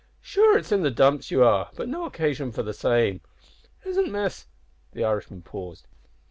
"Sure, 0.19 0.57
it's 0.57 0.71
in 0.71 0.81
the 0.81 0.89
dumps 0.89 1.29
ye 1.29 1.37
are, 1.37 1.69
an' 1.77 1.91
no 1.91 2.05
occasion 2.05 2.51
for 2.51 2.63
that 2.63 2.73
same. 2.73 3.21
Isn't 3.85 4.11
Miss" 4.11 4.47
The 4.93 5.03
Irishman 5.03 5.43
paused. 5.43 5.85